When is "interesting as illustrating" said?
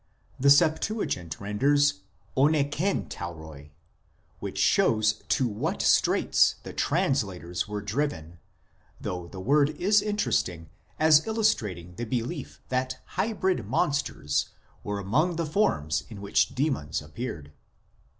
10.01-11.93